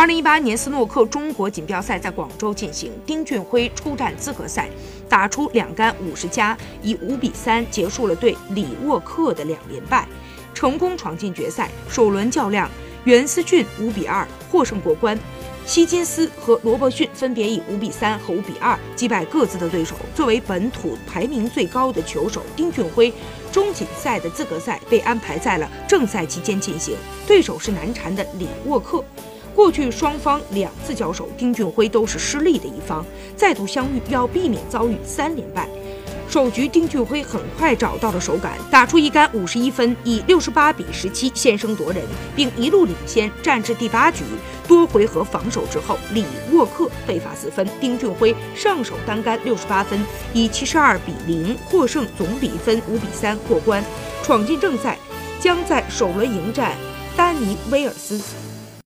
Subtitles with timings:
[0.00, 4.66] 二零一八年斯诺克中国锦标赛在广州进行，丁俊晖出战资格赛，
[5.10, 10.08] 打出两杆五十加，以五比三结束了对李沃克的两连败，
[10.54, 11.68] 成功闯进决赛。
[11.86, 12.66] 首轮较量，
[13.04, 15.18] 袁思俊五比二获胜过关。
[15.66, 19.94] 希金斯和罗伯逊分别以五比三和五比二击败各自的对手。
[20.14, 23.12] 作为本土排名最高的球手，丁俊晖
[23.52, 26.96] 中锦赛的资格赛被安排在了正赛期间进行，
[27.26, 29.04] 对手是难缠的李沃克。
[29.54, 33.04] 过去双方两次交手，丁俊晖都是失利的一方，
[33.36, 35.68] 再度相遇要避免遭遇三连败。
[36.28, 42.04] 首局，丁俊晖很快找到了手感，打出一杆五十一分，以六十八比十七先声夺人，
[42.36, 44.22] 并一路领先，战至第八局。
[44.68, 50.00] 多回合防守之后，李沃克被罚四分，丁俊晖上手单杆六十八分，
[50.32, 53.84] 以七十二比零获胜，总比分五比三过关，
[54.22, 54.96] 闯进正赛，
[55.40, 56.76] 将在首轮迎战
[57.16, 58.20] 丹尼威尔斯。